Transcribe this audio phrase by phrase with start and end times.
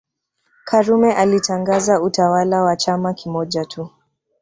[0.65, 3.89] Karume alitangaza utawala wa chama kimoja tu